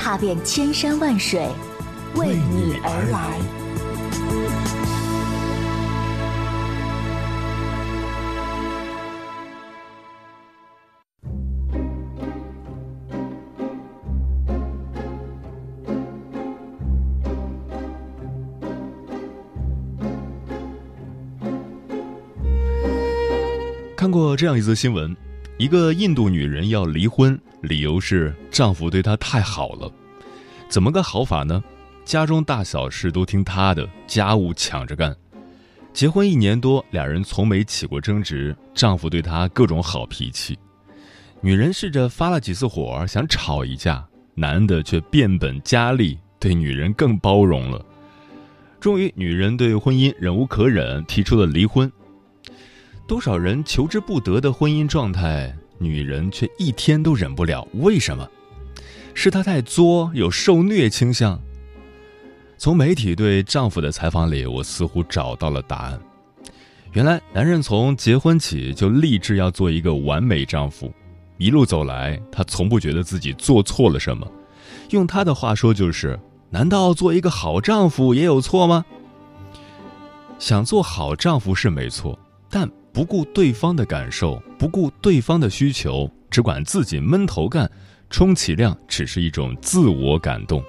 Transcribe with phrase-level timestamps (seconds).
[0.00, 1.46] 踏遍千山万水，
[2.14, 3.38] 为你而来。
[23.94, 25.14] 看过这样一则新闻：
[25.58, 29.92] 一个印度女人要离婚，理由是丈夫对她太好了。
[30.70, 31.62] 怎么个好法呢？
[32.04, 35.14] 家中大小事都听她的，家务抢着干。
[35.92, 40.56] 结婚一年多，俩人从没起过争执，丈夫对她各种好脾气。
[41.40, 47.84] 女人试着发了几次火，想吵一架，男的却变本加厉，对女人更包容了。
[48.78, 51.90] 终于，女人对婚姻忍无可忍，提出了离婚。
[53.08, 57.66] 多少人求之不得的婚姻状态，女人却一天都忍不了。
[57.74, 58.28] 为什么？
[59.14, 61.40] 是她太作，有受虐倾向。
[62.56, 66.00] 从媒体对丈夫的采访里，我似乎找到了答案。
[66.92, 70.92] 原来，男人从结婚起就立志要做一个完美丈夫，
[71.38, 74.26] 一路走来，他从不觉得自己做错了什么。
[74.90, 76.18] 用他的话说，就是：
[76.50, 78.84] 难道做一个好丈夫也有错吗？
[80.38, 82.18] 想做好丈夫是没错，
[82.50, 82.70] 但。
[82.92, 87.70] 不顾对方的感受，不顾对方的需求，只管自己闷头干，
[88.10, 90.62] 充其量只是一种自我感动。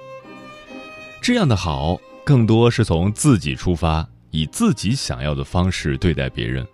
[1.20, 6.66] 这样的好，更多是从自己出发，以自己想要的方式对待别人。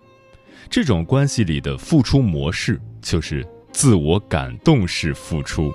[0.69, 5.71] 这种关系里的付出模式，就是自我感动式付出。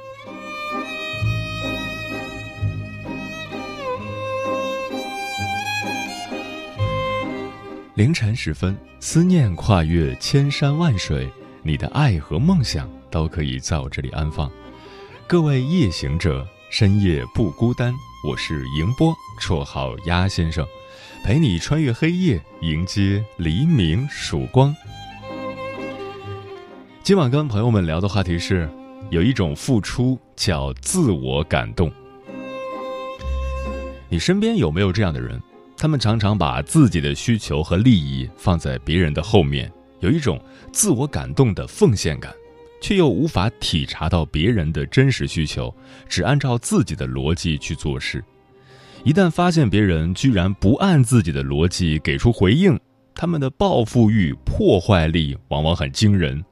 [7.96, 11.28] 凌晨时分，思念跨越千山万水，
[11.62, 14.50] 你的爱和梦想都可以在我这里安放。
[15.26, 17.94] 各位夜行者，深夜不孤单。
[18.28, 20.66] 我是迎波，绰号鸭先生，
[21.24, 24.74] 陪你穿越黑夜，迎接黎明曙光。
[27.02, 28.68] 今晚跟朋友们聊的话题是，
[29.08, 31.90] 有一种付出叫自我感动。
[34.10, 35.40] 你身边有没有这样的人？
[35.74, 40.38] 他们常常把自己的需求和利益放在别人的后面，有一种
[40.70, 42.32] 自我感动的奉献感，
[42.80, 45.74] 却又无法体察到别人的真实需求，
[46.08, 48.22] 只按照自己的逻辑去做事。
[49.02, 52.78] 一旦发现别人居然不按自己的逻辑给出回应，
[53.14, 56.42] 他们的报复欲、破坏力往往很惊人。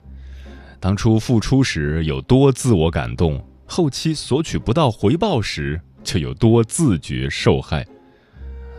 [0.79, 7.87] 当初付出时有多自我感动，后期索取不到回报时就有多自觉受害。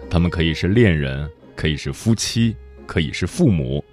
[0.10, 2.56] 他们可以是恋人，可以是夫妻，
[2.86, 3.84] 可以是父母，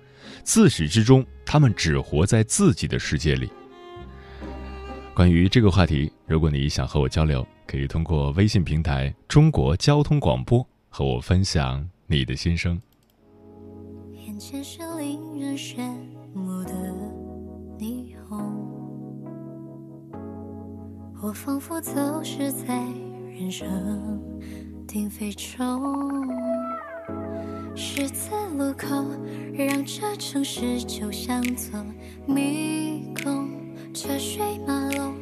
[0.42, 3.50] 自始至终，他们只活在自己的世界里。
[5.14, 12.80] 关于这个话题，如果你想和我交流，可以通过微信平台“中国交通广播”和我分享你的心声。
[14.14, 15.78] 眼前是令人羡
[16.34, 16.72] 慕的
[17.78, 18.38] 霓虹，
[21.22, 21.92] 我仿佛走
[22.24, 22.82] 失在
[23.28, 23.68] 人生。
[24.86, 26.26] 定非中，
[27.82, 28.86] 十字路口
[29.54, 31.82] 让这城市就像座
[32.26, 33.48] 迷宫，
[33.94, 35.14] 车水马龙，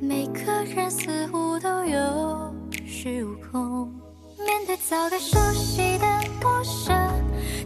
[0.00, 2.54] 每个人似乎都有
[2.86, 3.92] 恃无恐。
[4.38, 6.06] 面对早该熟悉的
[6.40, 6.96] 陌生，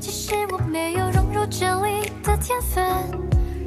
[0.01, 2.83] 其实我没有融入这里的天分，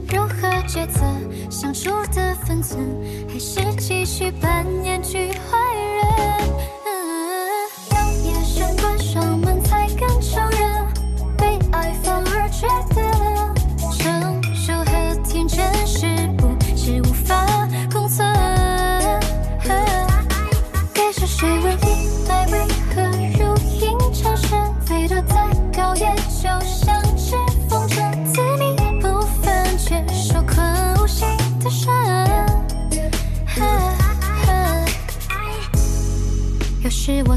[0.09, 1.05] 如何抉择
[1.51, 2.83] 相处的分寸，
[3.29, 5.80] 还是继续扮演局外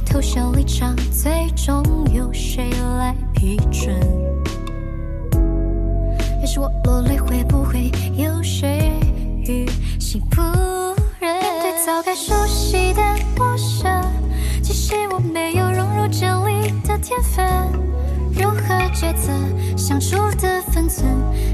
[0.04, 1.82] 偷笑一场，最终
[2.12, 2.68] 由谁
[2.98, 3.98] 来批准？
[6.40, 8.92] 要是我落泪，会不会有谁
[9.46, 9.66] 于
[9.98, 10.42] 心不
[11.18, 11.40] 忍？
[11.40, 13.02] 面对早该熟悉的
[13.38, 13.90] 陌生。
[14.62, 17.44] 即使我没有融入这里的天分，
[18.34, 19.32] 如何抉择
[19.78, 21.06] 相处的分寸，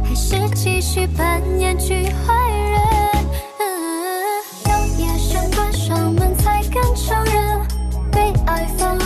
[0.03, 1.95] 还是继续扮演局
[2.27, 3.00] 坏人？
[8.51, 9.00] 被爱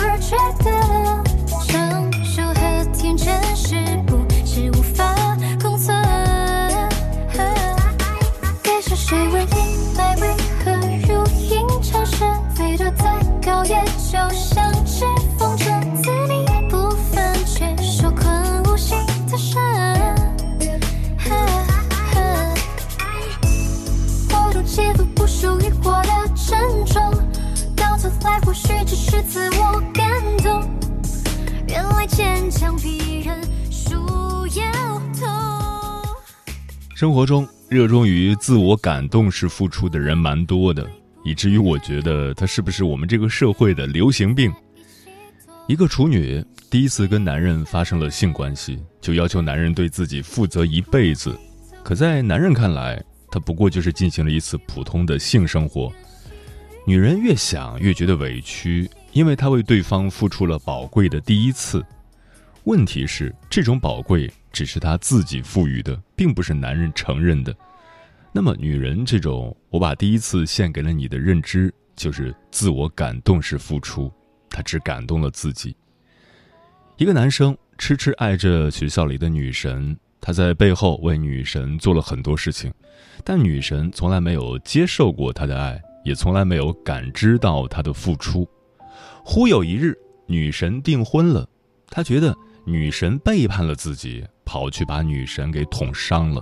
[36.95, 40.89] 生活中热衷于自我感动式付出的人蛮多的，
[41.25, 44.49] 以至于我觉得他是不是我们这个社会的流行病？
[45.67, 51.37] 一个处女第一次跟男人发生了性关系，就要求男人对自己负责一辈子。
[51.83, 55.91] 可在男人看来，他不过就是进行了一次普通的性生活。
[56.87, 61.85] 女人越想越觉得委屈，因为她为对方付出了宝贵的第一次。
[62.63, 67.55] 问题是，这种宝贵只是她自己赋予的，并不是男人承认的。
[68.31, 74.11] 那么，女人这种“我把第一次献给了你”的认知，就是自我感动式付出，
[74.49, 75.75] 她只感动了自己。
[76.97, 82.73] 一个男生痴痴爱着学校里的女神，他在背后为女神做了很多事情，
[83.23, 88.47] 但女神从来没有接受过他的爱，也从来没有感知到他的付出。
[89.23, 91.47] 忽有一日，女神订婚了，
[91.87, 92.35] 他觉得
[92.65, 96.41] 女神背叛了自己，跑去把女神给捅伤了。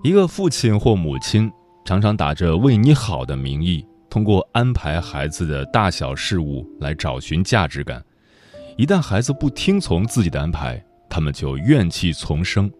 [0.00, 1.50] 一个父亲或母亲
[1.84, 8.00] 常常打着为你好的名义，通过安排孩子的大小事务来找寻价值感。
[8.76, 12.70] 一旦孩子不听从自己的安排，他们就怨气丛生。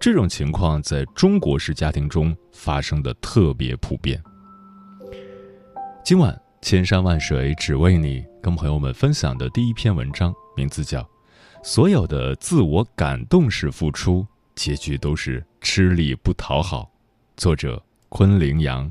[0.00, 4.18] 这种情况在中国式家庭中发生的特别普遍。
[6.02, 11.02] 今晚千山万水只为你，跟朋友们分享的第一篇文章，名字叫
[11.70, 16.84] 《所有的自我感动式付出，结局都是吃力不讨好》，
[17.36, 18.90] 作者昆凌阳。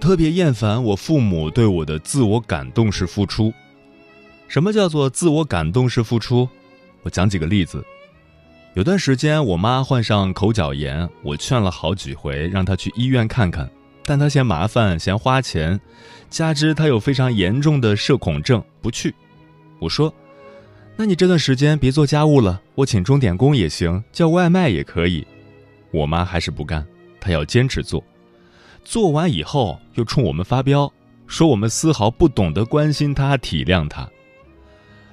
[0.00, 3.52] 特别厌烦我父母对我的自我感动式付出。
[4.48, 6.48] 什么叫做自我感动式付出？
[7.02, 7.84] 我讲几个例子。
[8.74, 13.70] 有段时间，我妈患上口角炎，我劝了好几回，让她去医院看看，
[14.04, 15.80] 但她嫌麻烦，嫌花钱，
[16.28, 19.14] 加之她有非常严重的社恐症，不去。
[19.78, 20.12] 我说
[20.96, 25.26] ：“那你这段时间别做家务了，我请钟点工也行，叫外卖也可以。”
[25.92, 26.86] 我妈还是不干，
[27.20, 28.02] 她要坚持做。
[28.84, 30.92] 做完以后，又冲我们发飙，
[31.26, 34.08] 说我们丝毫不懂得关心他、体谅他。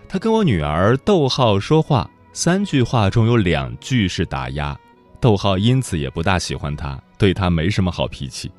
[0.07, 4.77] 他跟我女儿逗号说话，三句话中有两句是打压，
[5.19, 8.51] 逗号因此也不大喜欢他，对他没什么好脾气。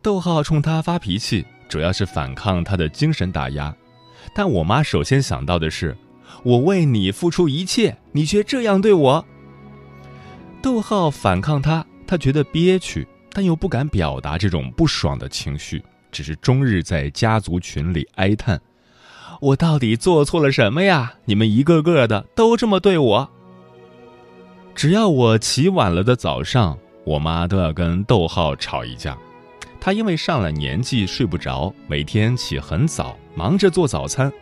[0.00, 3.74] 逗号冲他发脾气，主要是反抗他的精神打压。
[4.34, 5.96] 但我妈首先想到的是，
[6.44, 9.24] 我为你付出一切，你却这样对我。
[10.62, 13.06] 逗号反抗他，他觉得憋屈。
[13.32, 18.60] 但又不敢表达这种不爽的情绪，只是终日在家族群里哀叹
[19.40, 21.14] ：“我到底做错了什么呀？
[21.24, 23.30] 你们一个个的都这么对我。”
[24.74, 29.16] 只要我起晚了的早上，我妈都要跟逗号吵一架。
[29.80, 34.32] 她因为上了年纪睡不着，每天起很早，忙着做早餐，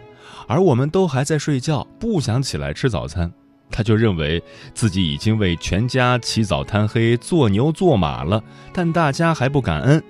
[0.47, 3.33] 而我们都还在睡觉，不想起来吃早餐。
[3.71, 4.43] 他就认为
[4.75, 10.03] 自己已经为全家起早贪黑、做牛做马了，但大家还不感恩。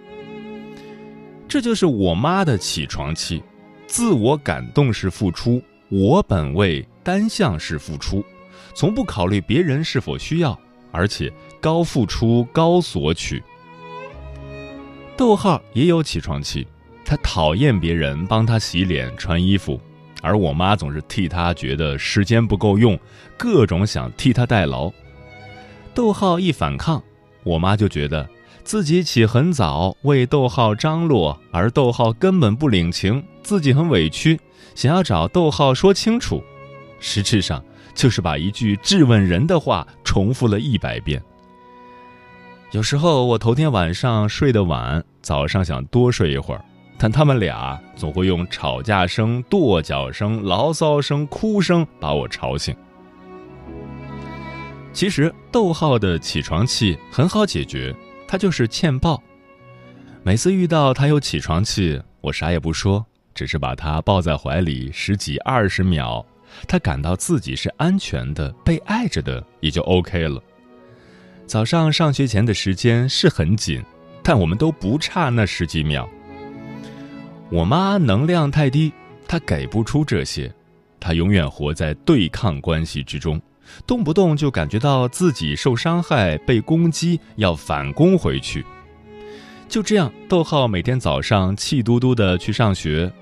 [1.47, 3.43] 这就是我妈的起床气，
[3.87, 8.25] 自我感动式付出，我本位单向式付出，
[8.75, 10.59] 从不考虑别人是否需要，
[10.93, 13.43] 而且高付出高索取。
[15.17, 16.67] 逗号也有起床气，
[17.05, 19.79] 他讨厌别人帮他洗脸、穿衣服。
[20.23, 22.99] 而我妈总是替他觉得时间不够用，
[23.37, 24.93] 各种想替他代劳。
[25.95, 27.03] 逗号一反抗，
[27.43, 28.29] 我妈就觉得
[28.63, 34.39] 自己起很早为逗号张罗，而逗号根本不领情，自己很委屈，
[34.75, 36.43] 想要找逗号说清楚，
[37.01, 37.63] 实质上
[37.95, 41.21] 就是把一句质问人的话重复了一百遍。
[42.71, 46.65] 有时候我头天晚上睡得晚，早上想多睡一会儿，
[47.03, 52.77] 但他们俩总会用吵架声、跺脚声、牢骚声、哭声把我吵醒。
[54.93, 57.95] 其实逗号的起床气很好解决，
[58.29, 59.23] 他就是欠抱。
[60.23, 66.23] 每次遇到他有起床气，我啥也不说，只是把他抱在怀里十几二十秒，
[66.69, 70.39] 他感到自己是安全的、被爱着的，也就 OK 了。
[71.47, 73.83] 早上上学前的时间是很紧，
[74.23, 76.07] 但我们都不差那十几秒。
[77.51, 78.93] 我妈能量太低，
[79.27, 80.53] 她给不出这些，
[81.01, 83.41] 她永远活在对抗关系之中。
[83.87, 88.65] 动不动就感觉到自己受伤害、被攻击，要反攻回去。
[89.69, 93.13] 就这样，逗号每天早上气嘟嘟的去上学。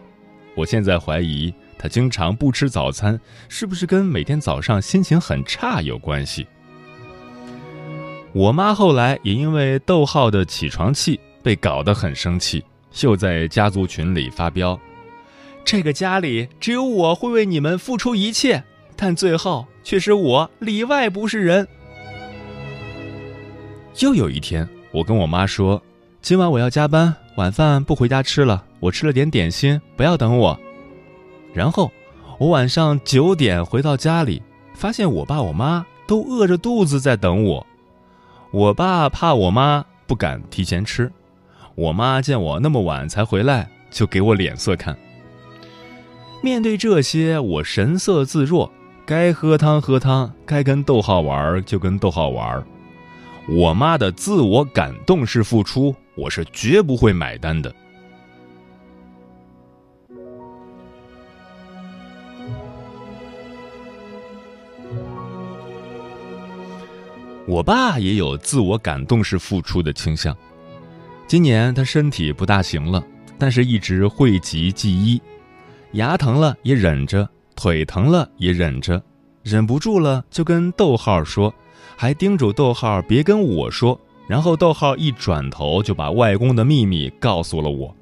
[0.54, 3.18] 我现在怀疑他经常不吃早餐，
[3.48, 6.46] 是不是跟每天早上心情很差有关系？
[8.32, 14.78] 我妈后来也因为逗号的起床气被搞得很生气，秀在家族群里发飙
[15.64, 18.64] ：“这个家里只有我会为你们付出一切。”
[19.00, 21.68] 但最后却是我里外不是人。
[24.00, 25.80] 又有一天，我跟我妈说
[26.20, 30.58] ：“今晚我要加班，晚饭不回家吃了，我吃了点点心，不要等我。”
[31.54, 31.92] 然后
[32.38, 34.42] 我晚上九点回到家里，
[34.74, 37.66] 发现我爸我妈都饿着肚子在等我。
[38.50, 41.12] 我爸怕我妈不敢提前吃，
[41.78, 44.98] 我妈见我那么晚才回来，就给我脸色看。
[46.42, 48.68] 面对这些，我神色自若。
[49.06, 52.66] 该喝汤喝汤，该跟逗号玩就跟逗号玩。
[53.48, 57.72] 我妈的自我感动式付出，我是绝不会买单的。
[67.46, 70.36] 我爸也有自我感动式付出的倾向。
[71.28, 73.04] 今年他身体不大行了，
[73.36, 75.20] 但是一直讳疾忌医，
[75.92, 77.28] 牙疼了也忍着。
[77.54, 79.02] 腿疼了也忍着，
[79.42, 81.52] 忍不住了就跟逗号说，
[81.96, 84.00] 还叮嘱逗号别跟我说。
[84.26, 87.94] 然后逗号一转头就把外公的秘密告诉了我。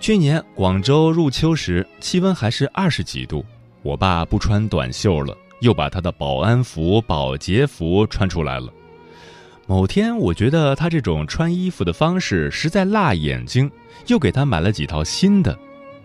[0.00, 3.42] 去年广州入秋时，气温还是二十几度，
[3.82, 8.70] 我爸不穿短袖了，又把他的保安服、保洁服穿出来了。
[9.66, 13.70] 某天我觉得他这种穿衣服的方式实在辣眼睛，
[14.06, 15.58] 又给他买了几套新的。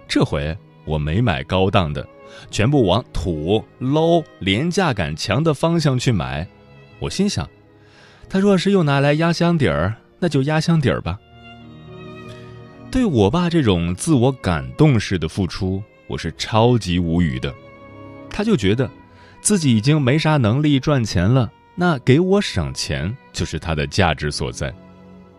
[0.07, 0.57] 这回。
[0.85, 2.07] 我没买高档的，
[2.49, 6.47] 全部往土、low、廉价感强的方向去买。
[6.97, 7.47] 我心想，
[8.27, 11.19] 他若是又拿来压箱底儿，那就压箱底儿吧。
[12.89, 17.53] 对我爸这种自我感动式的付出，我是超级无语的。
[18.31, 18.89] 他就觉得
[19.41, 24.73] 自己已经没啥能力赚钱了，那给我省钱就是他的价值所在。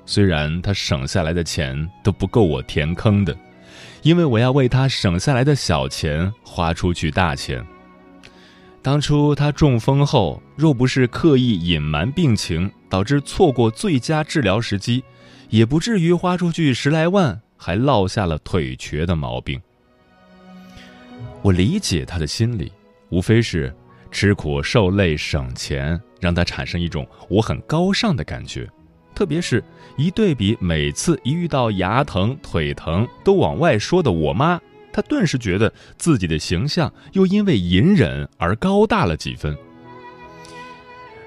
[0.07, 3.37] 虽然他省下来的钱都不够我填坑的。
[4.03, 7.65] 因为我要为他省下来的小钱花出去大钱。
[8.83, 15.05] 当初他中风后，若不是刻意隐瞒病情，导致错过最佳治疗时机，
[15.51, 19.61] 也不至于花出去十来万，还落下了腿瘸的毛病。
[21.43, 22.73] 我理解他的心理，
[23.11, 23.75] 无非是
[24.11, 28.69] 吃苦受累省钱，让他产生一种我很高尚的感觉。
[29.15, 29.63] 特别是
[29.97, 34.61] 一对比，每次一遇到牙疼、腿疼都往外说的我妈，
[34.93, 39.57] 她顿时觉得自己的形象又因为隐忍而高大了几分。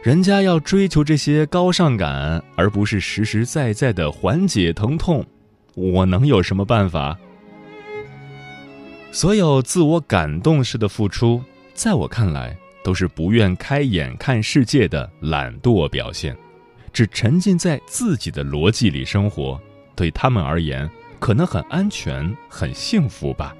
[0.01, 5.25] 人家要追求这些高尚感，而不是实实在在的缓解疼痛，
[5.75, 7.17] 我能有什么办法？
[9.11, 11.41] 所有自我感动式的付出，
[11.73, 16.35] 在我看来，都是不愿开眼看世界的懒惰表现。
[16.91, 19.59] 只沉浸在自己的逻辑里生活，
[19.95, 20.87] 对他们而言，
[21.19, 23.55] 可能很安全、很幸福吧。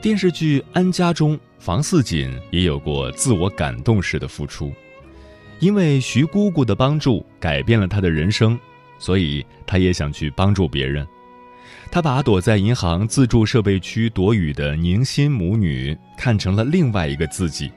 [0.00, 4.72] 电视剧《安家》中，房似锦也有过自我感动式的付出，
[5.60, 8.58] 因为徐姑姑的帮助改变了他的人生，
[8.98, 11.06] 所以他也想去帮助别人。
[11.90, 17.72] 他把躲在银行自助设备区躲雨的宁心母女看成了另外一个自己，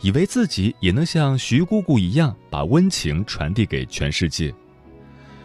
[0.00, 4.52] 以为自己也能像徐姑姑一样把温情传递给全世界。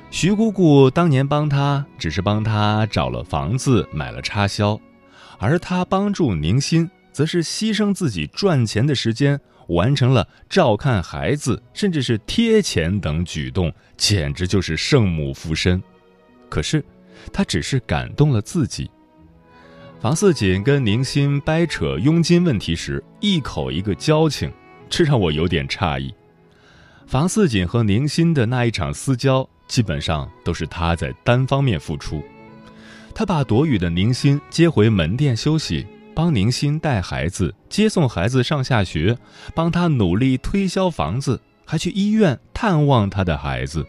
[0.09, 4.79] 徐姑姑当年帮他，只是帮他找了房子、买了插销，
[5.37, 15.81] 而他帮助宁心，则是牺牲自己赚钱的时间，完成了照看孩子，甚至是贴钱等举动，简直就是圣母附身。
[16.49, 16.83] 可是，
[17.31, 18.89] 他只是感动了自己。
[19.99, 24.51] 房似锦跟宁心掰扯佣金问题时，一口一个交情，
[24.89, 26.13] 这让我有点诧异。
[27.07, 32.23] 房似锦和宁心的那一场私交，基本上都是他在单方面付出。
[33.15, 39.15] 他把躲雨的宁心接回门店休息，帮宁心带孩子、接送孩子上下学，
[39.53, 43.85] 帮他努力推销房子，还去医院探望他的孩子。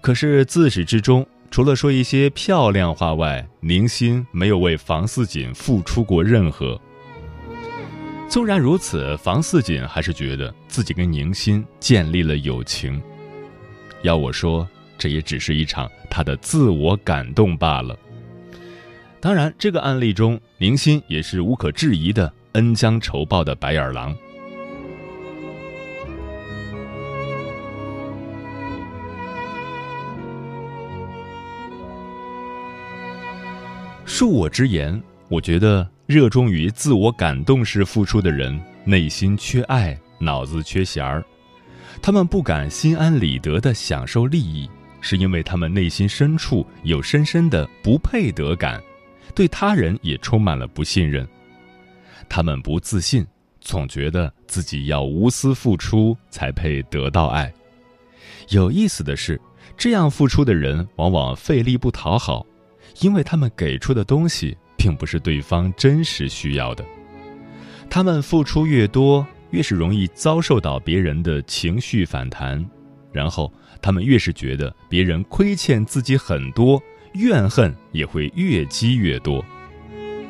[0.00, 6.80] 可是自始至终，除了说一些漂亮话外，宁心没有为房似锦付出过任何。
[8.28, 13.02] 纵然如此，房似锦还是觉得自己跟宁心建立了友情。
[14.02, 14.64] 要我说，
[14.96, 17.98] 这也只是一场他的自我感动罢了。
[19.20, 24.16] 当然，这个案例中，宁心也是无可置疑的恩将仇报的白眼狼。
[34.06, 41.24] 恕我直言，我觉得热衷于自我感动式付出的人，内心缺爱，脑子缺弦儿。
[42.00, 44.70] 他们不敢心安理得的享受利益，
[45.00, 48.80] 是因为他们内心深处有深深的不配得感。
[49.38, 51.24] 对他人也充满了不信任，
[52.28, 53.24] 他们不自信，
[53.60, 57.54] 总觉得自己要无私付出才配得到爱。
[58.48, 59.40] 有意思的是，
[59.76, 62.44] 这样付出的人往往费力不讨好，
[63.00, 66.84] 因为他们给出的东西并不是对方真实需要的。
[67.88, 72.68] 他们付出越多，越是容易遭受到别人的情绪反弹，
[73.12, 76.82] 然后他们越是觉得别人亏欠自己很多。
[77.14, 79.44] 怨恨也会越积越多，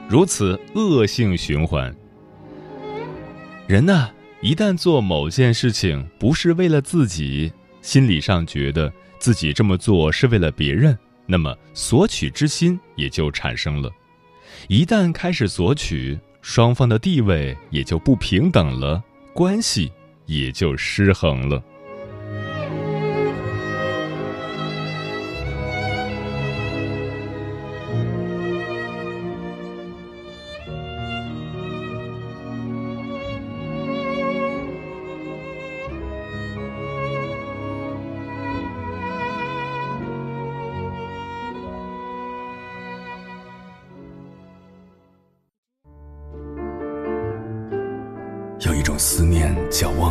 [0.09, 1.95] 如此恶性循环。
[3.67, 4.09] 人呢，
[4.41, 13.91] 一旦做某件事情不是为了自己，心理上觉得自己这么做是为了别人，那么索取之心也就产生了。
[14.69, 19.03] 一旦开始索取，双方的地位也就不平等了，
[19.35, 19.93] 关系
[20.25, 21.63] 也就失衡了。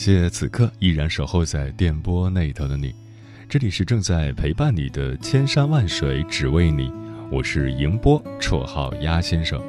[0.00, 2.94] 谢此刻依然守候在电波那头的你，
[3.50, 6.90] 这里是正在陪伴你的千山万水只为你，
[7.30, 9.62] 我是迎波，绰号鸭先生。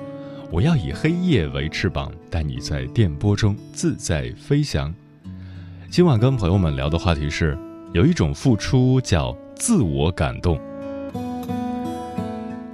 [0.50, 4.96] 我要以黑夜为翅膀，带你在电波中自在飞翔。
[5.90, 7.58] 今晚跟朋友们聊的话题是，
[7.92, 10.58] 有一种付出叫自我感动。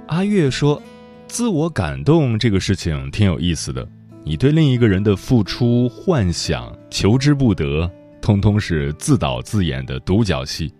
[0.06, 0.80] 阿月说，
[1.26, 3.84] 自我感动这个事情挺有意思的。
[4.22, 10.72] 你对另一个人的付出、幻想、求之不得，通通是自导自演的独角戏。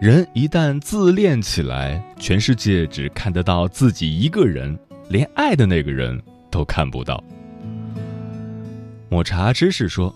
[0.00, 4.78] 人一旦自恋起来，全世界只看得到自己一个人，
[5.10, 7.22] 连爱的那个人都看不到。
[9.10, 10.14] 抹茶知识说，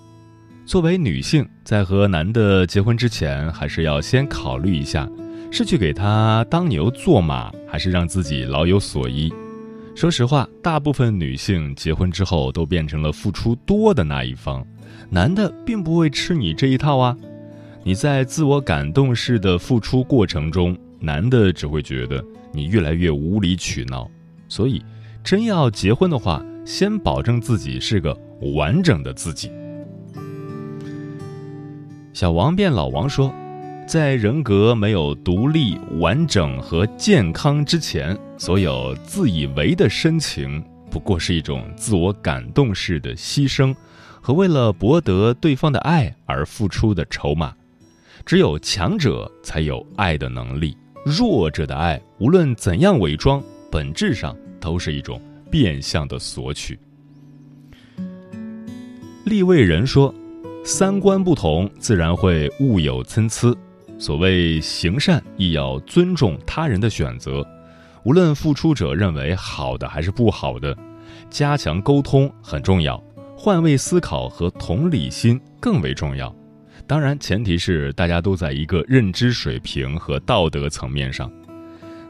[0.64, 5.06] 作为女性，在和男的结婚之前，还是要先考虑一下，
[5.50, 9.30] 是去给他当牛做马，还是让自己老有所依。
[9.94, 14.66] 说实话，大部分女性结婚之后都变成了付出多的那一方，
[15.10, 17.16] 男的并不会吃你这一套啊。
[17.82, 24.10] 你在自我感动式的付出过程中，男的只会觉得你越来越无理取闹。
[24.48, 24.82] 所以，
[25.22, 28.18] 真要结婚的话，先保证自己是个
[28.54, 29.50] 完整的自己。
[32.12, 33.34] 小王变老王说。
[33.86, 43.76] 在人格没有独立、完整和健康之前，所有自以为的深情，不过是一种自我感动式的牺牲，
[44.24, 47.54] 和为了博得对方的爱而付出的筹码。
[48.24, 56.78] 只有强者才有爱的能力，弱者的爱，无论怎样伪装，本质上都是一种变相的索取。
[59.26, 60.14] 立位人说
[60.64, 63.54] ：“三观不同，自然会物有参差。
[63.98, 67.46] 所谓行善，亦要尊重他人的选择。
[68.04, 70.74] 无论付出者认为好的还是不好的，
[71.28, 73.02] 加强沟通很重要，
[73.44, 76.34] 换位思考和同理心更为重要。
[76.86, 81.30] 当然，前提是大家都在一个认知水平和道德层面上。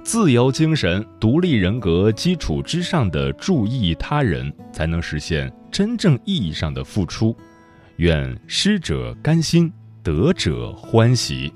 [0.04, 7.36] 自由精神、独立人格基础之上的注意他人，才能实现。”真正意义上的付出，
[7.96, 9.72] 愿失者甘心，
[10.04, 11.52] 得者欢喜。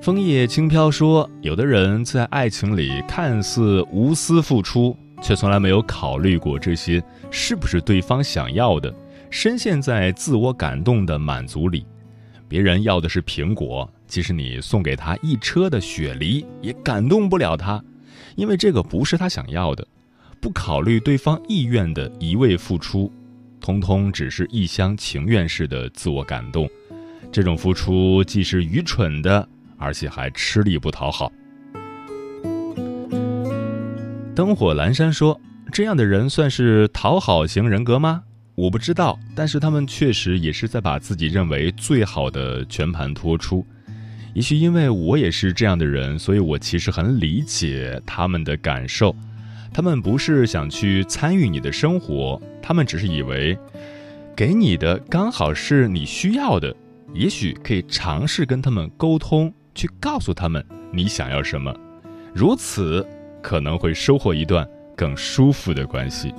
[0.00, 8.94] 枫叶轻飘说：“有的人在爱情里看似无私付出，却从来没有考虑过这些是不是对方想要的，
[9.30, 11.86] 深陷在自我感动的满足里。
[12.48, 17.82] 别人要的是苹果，即使你送给他一车的雪梨，也感动不了他，
[18.36, 19.86] 因为这个不是他想要的。”
[20.38, 23.10] 不考虑对方意愿的一味付出，
[23.58, 26.68] 通通只是一厢情愿式的自我感动。
[27.32, 31.32] 这种付出既是愚蠢的，而且还吃力不讨好。
[34.36, 35.40] 灯火阑珊说
[35.72, 38.22] ：“这样的人算是讨好型人格吗？
[38.54, 43.66] 我不知道，但是他们确实也是在把自己认为最好的全盘托出。
[44.34, 49.16] 也许因为我也是这样的人，所以我其实很理解他们的感受。”
[49.72, 53.58] 他们不是想去参与你的生活，他们只是以为，
[54.36, 56.76] 给你的刚好是你需要的，
[57.14, 61.74] 也许可以尝试跟他们沟通，去告诉他们你想要什么，
[62.34, 63.06] 如此
[63.42, 66.34] 可能会收获一段更舒服的关系。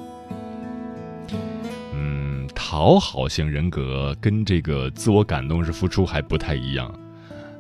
[1.94, 6.94] 嗯，讨好型人格跟这个自我感动式付出还不太一样，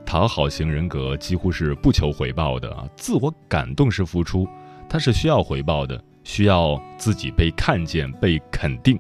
[0.05, 4.47] 讨好型人格几乎是不求回报的啊，自我感动式付出。
[4.89, 8.97] 它是需要回报的，需要自己被看见、被肯定。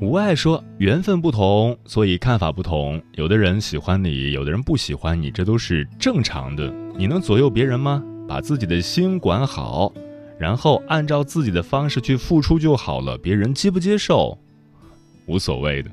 [0.00, 3.00] 无爱说：“缘分不同，所以看法不同。
[3.16, 6.72] 有的人喜欢你，有的人不喜欢你，这都是正常的。
[6.96, 8.02] 你能左右别人吗？
[8.26, 9.92] 把自己的心管好，
[10.38, 13.18] 然后按照自己的方式去付出就好了。
[13.18, 14.38] 别人接不接受，
[15.26, 15.90] 无所谓的。”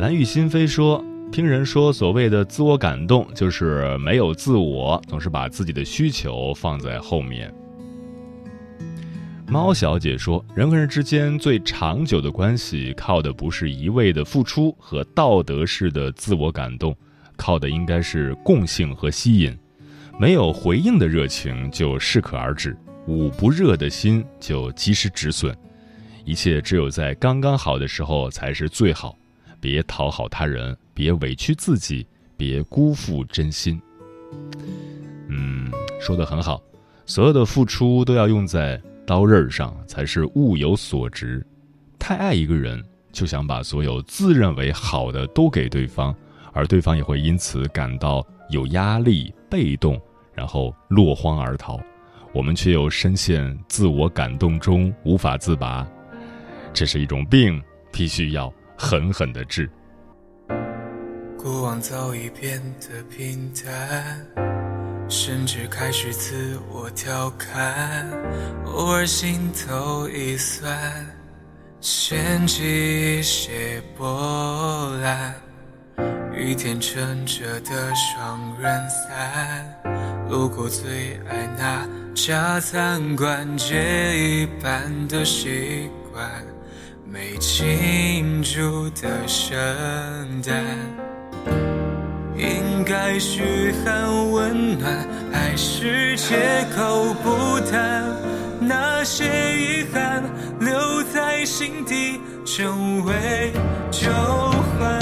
[0.00, 1.04] 蓝雨心扉说。
[1.32, 7.52] 听人说，所谓的自我感动，就是没有自我，总是把自己的需求放在后面。
[9.54, 16.92] 猫小姐说，人和人之间最长久的关系，靠的不是一味的付出和道德式的自我感动，
[17.36, 19.56] 靠的应该是共性和吸引。
[20.18, 25.56] 没有回应的热情就适可而止，捂不热的心就及时止损。
[26.24, 29.16] 一切只有在刚刚好的时候才是最好。
[29.60, 32.04] 别讨好他人，别委屈自己，
[32.36, 33.80] 别辜负真心。
[35.28, 36.60] 嗯，说的很好，
[37.06, 41.44] 所有的付出都要用在刀刃上，才是物有所值。
[41.98, 46.14] 太爱一个人，就想把所有自认为好的都给对方，
[46.52, 50.00] 而对方也会因此感到有压力、被动，
[50.34, 51.80] 然后落荒而逃。
[52.32, 55.86] 我们却又深陷自我感动中无法自拔，
[56.72, 57.62] 这是一种病，
[57.92, 58.52] 必须要。
[58.76, 59.70] 狠狠的治。
[61.38, 64.63] 过往早已变得平淡，
[65.08, 68.10] 甚至开始自我调侃，
[68.66, 70.76] 偶尔心头一酸，
[71.80, 75.34] 掀起一些波澜。
[76.34, 79.80] 雨天撑着的双人伞，
[80.28, 86.28] 路过最爱那家餐馆，借一半的习惯。
[87.06, 89.54] 没庆祝的圣
[90.42, 90.64] 诞，
[92.36, 98.04] 应该嘘寒问暖，还是借口不谈？
[98.60, 100.22] 那些遗憾
[100.58, 103.52] 留在心底，成为
[103.90, 104.98] 旧患。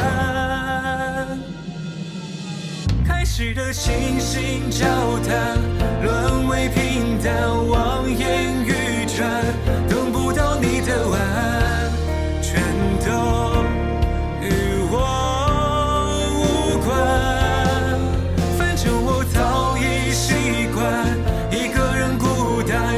[3.07, 4.87] 开始的倾心交
[5.27, 5.59] 谈，
[6.03, 7.33] 沦为平淡，
[7.69, 9.43] 望眼欲穿，
[9.89, 11.52] 等不到你的晚安。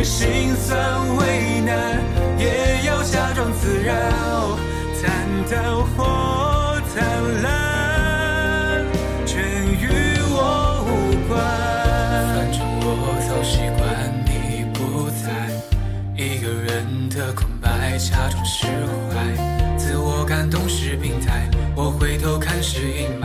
[0.04, 1.98] 心酸为难
[2.38, 3.96] 也要假装自然，
[4.34, 4.58] 哦，
[5.00, 5.10] 惨
[5.50, 7.02] 淡或灿
[7.42, 8.84] 烂。
[9.24, 9.42] 全
[9.80, 9.88] 与
[10.28, 11.40] 我无关，
[12.34, 12.86] 反正我
[13.26, 13.82] 早习惯
[14.26, 15.26] 你不在，
[16.22, 18.66] 一个人的空白假装释
[19.10, 19.14] 怀，
[19.78, 23.23] 自我感动是病态，我回头看是阴霾。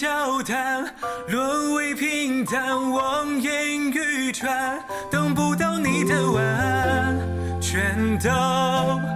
[0.00, 0.94] 交谈，
[1.28, 7.18] 沦为平淡，望眼欲穿，等不到你的晚安，
[7.60, 9.09] 全都。